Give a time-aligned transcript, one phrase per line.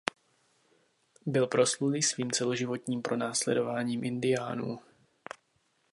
[1.25, 4.79] Byl proslulý svým celoživotním pronásledováním Indiánů.